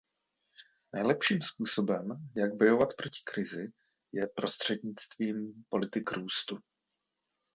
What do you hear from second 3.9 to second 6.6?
je prostřednictvím politik růstu.